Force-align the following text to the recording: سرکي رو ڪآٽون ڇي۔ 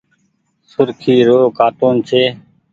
سرکي 0.71 1.15
رو 1.27 1.39
ڪآٽون 1.57 1.95
ڇي۔ 2.07 2.23